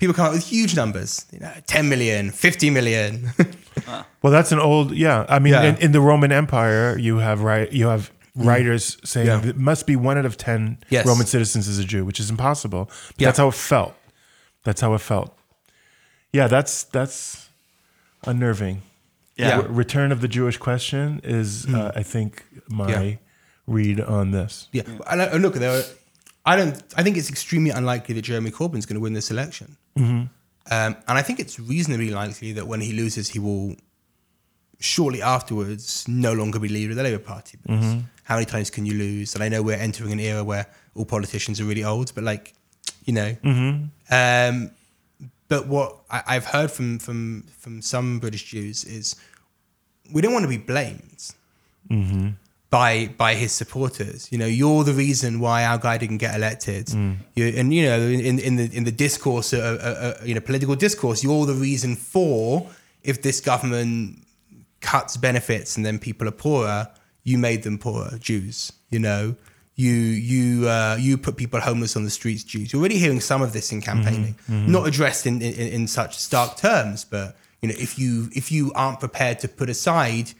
[0.00, 3.30] people come up with huge numbers, you know, 10 million, 50 million.
[4.22, 5.26] well, that's an old, yeah.
[5.28, 5.62] I mean, yeah.
[5.64, 8.46] In, in, the Roman Empire, you have right, you have mm.
[8.46, 9.46] writers saying yeah.
[9.46, 11.06] it must be one out of 10 yes.
[11.06, 12.86] Roman citizens is a Jew, which is impossible.
[12.86, 13.28] But yeah.
[13.28, 13.94] That's how it felt.
[14.64, 15.36] That's how it felt.
[16.32, 17.48] Yeah, that's, that's
[18.26, 18.82] unnerving.
[19.36, 19.66] Yeah.
[19.68, 21.74] Return of the Jewish question is, mm.
[21.74, 23.18] uh, I think, my
[23.66, 24.68] read on this.
[24.72, 24.82] Yeah.
[25.10, 25.82] And look, there are,
[26.44, 26.82] I don't.
[26.96, 29.76] I think it's extremely unlikely that Jeremy Corbyn's going to win this election.
[29.96, 30.12] Mm-hmm.
[30.12, 33.76] Um, and I think it's reasonably likely that when he loses, he will
[34.78, 37.58] shortly afterwards no longer be leader of the Labour Party.
[37.68, 38.00] Mm-hmm.
[38.30, 39.34] how many times can you lose?
[39.34, 42.54] And I know we're entering an era where all politicians are really old, but like,
[43.04, 43.36] you know.
[43.44, 43.84] Mm-hmm.
[44.12, 44.70] Um,
[45.48, 49.16] but what I, have heard from from from some British Jews is
[50.12, 51.32] we don't want to be blamed.
[51.90, 52.30] Mm-hmm
[52.70, 54.30] by by his supporters.
[54.30, 56.86] You know, you're the reason why our guy didn't get elected.
[56.86, 57.16] Mm.
[57.34, 60.40] You, and you know, in in the in the discourse, uh, uh, uh, you know,
[60.40, 62.68] political discourse, you're the reason for
[63.02, 64.24] if this government
[64.80, 66.88] cuts benefits and then people are poorer,
[67.24, 68.16] you made them poorer.
[68.18, 69.34] Jews, you know.
[69.80, 69.92] You
[70.32, 72.72] you uh, you put people homeless on the streets, Jews.
[72.72, 74.52] You're already hearing some of this in campaigning, mm-hmm.
[74.52, 74.72] Mm-hmm.
[74.72, 78.72] not addressed in, in in such stark terms, but you know, if you if you
[78.74, 80.32] aren't prepared to put aside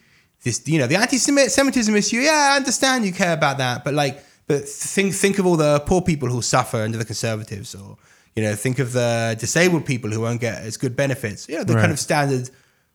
[0.43, 2.17] this, you know, the anti-Semitism issue.
[2.17, 5.81] Yeah, I understand you care about that, but like, but think think of all the
[5.81, 7.97] poor people who suffer under the conservatives, or
[8.35, 11.49] you know, think of the disabled people who won't get as good benefits.
[11.49, 11.81] You know, the right.
[11.81, 12.51] kind of standard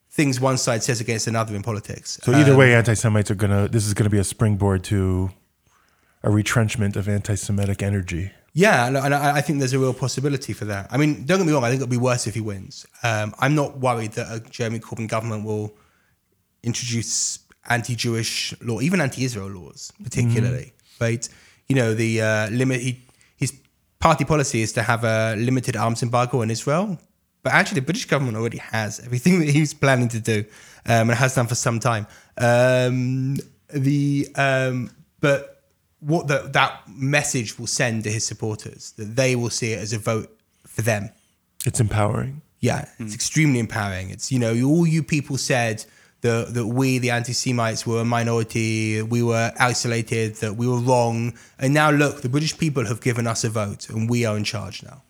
[0.09, 2.19] things one side says against another in politics.
[2.23, 3.67] So either um, way, anti-Semites are gonna.
[3.67, 5.29] This is gonna be a springboard to
[6.25, 8.31] a retrenchment of anti-Semitic energy.
[8.53, 10.87] Yeah, and I think there's a real possibility for that.
[10.89, 11.63] I mean, don't get me wrong.
[11.63, 12.85] I think it'll be worse if he wins.
[13.03, 15.75] Um, I'm not worried that a Jeremy Corbyn government will
[16.63, 20.73] introduce anti-Jewish law, even anti-Israel laws, particularly.
[20.73, 21.03] Mm-hmm.
[21.03, 21.29] Right?
[21.67, 22.79] You know, the uh, limit.
[22.81, 23.01] He,
[23.35, 23.53] his
[23.99, 26.97] party policy is to have a limited arms embargo on Israel,
[27.43, 30.45] but actually, the British government already has everything that he's planning to do,
[30.85, 32.07] um, and has done for some time.
[32.37, 33.35] Um,
[33.73, 35.54] the um, but
[35.99, 39.93] what the, that message will send to his supporters that they will see it as
[39.93, 40.29] a vote
[40.67, 41.09] for them.
[41.65, 42.41] It's empowering.
[42.59, 43.05] Yeah, mm.
[43.05, 44.09] it's extremely empowering.
[44.09, 45.85] It's you know all you people said
[46.25, 50.79] that, that we, the anti Semites, were a minority, we were isolated, that we were
[50.79, 51.37] wrong.
[51.59, 54.43] And now look, the British people have given us a vote and we are in
[54.43, 55.03] charge now.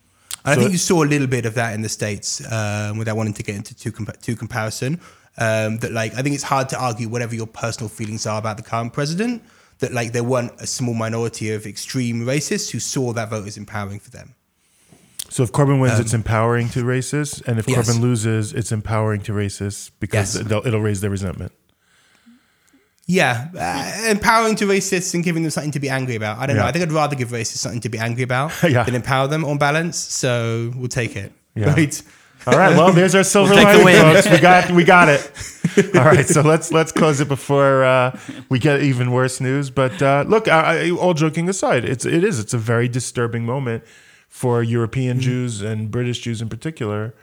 [0.44, 2.98] And so I think you saw a little bit of that in the States um,
[2.98, 5.00] without wanting to get into too, compa- too comparison.
[5.38, 8.56] Um, that like, I think it's hard to argue whatever your personal feelings are about
[8.56, 9.42] the current president,
[9.78, 13.56] that like there weren't a small minority of extreme racists who saw that vote as
[13.56, 14.34] empowering for them.
[15.28, 17.88] So if Corbyn wins, um, it's empowering to racists, and if yes.
[17.88, 20.50] Corbyn loses, it's empowering to racists because yes.
[20.50, 21.52] it'll, raise their resentment.
[23.06, 26.38] Yeah, uh, empowering to racists and giving them something to be angry about.
[26.38, 26.62] I don't yeah.
[26.62, 26.68] know.
[26.68, 28.84] I think I'd rather give racists something to be angry about yeah.
[28.84, 29.98] than empower them on balance.
[29.98, 31.32] So we'll take it.
[31.54, 31.74] Yeah.
[31.74, 32.02] Right.
[32.46, 32.76] All right.
[32.76, 34.30] Well, there's our silver we'll lining, folks.
[34.30, 35.20] We got we got it.
[35.94, 36.26] All right.
[36.26, 38.18] So let's let's close it before uh,
[38.48, 39.70] we get even worse news.
[39.70, 43.44] But uh, look, I, I, all joking aside, it's it is it's a very disturbing
[43.44, 43.84] moment
[44.28, 45.24] for European mm-hmm.
[45.24, 47.14] Jews and British Jews in particular.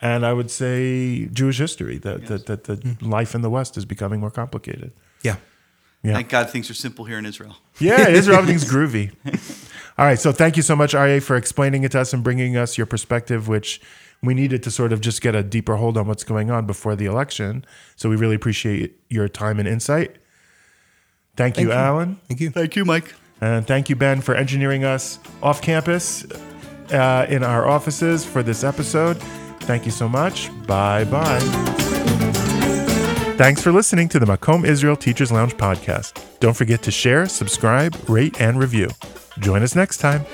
[0.00, 2.28] And I would say Jewish history, that, yes.
[2.28, 3.10] that, that, that mm-hmm.
[3.10, 4.92] life in the West is becoming more complicated.
[5.22, 5.36] Yeah.
[6.02, 6.12] Yeah.
[6.12, 7.56] Thank God things are simple here in Israel.
[7.78, 9.12] Yeah, Israel, everything's groovy.
[9.96, 10.18] All right.
[10.18, 12.86] So thank you so much, Arieh, for explaining it to us and bringing us your
[12.86, 13.80] perspective, which
[14.26, 16.96] we needed to sort of just get a deeper hold on what's going on before
[16.96, 17.64] the election.
[17.96, 20.16] So we really appreciate your time and insight.
[21.36, 22.20] Thank, thank you, you, Alan.
[22.28, 22.50] Thank you.
[22.50, 23.14] Thank you, Mike.
[23.40, 26.24] And thank you, Ben, for engineering us off campus
[26.92, 29.16] uh, in our offices for this episode.
[29.60, 30.50] Thank you so much.
[30.66, 31.40] Bye bye.
[33.36, 36.24] Thanks for listening to the Makom Israel Teachers Lounge podcast.
[36.38, 38.88] Don't forget to share, subscribe, rate, and review.
[39.40, 40.24] Join us next time.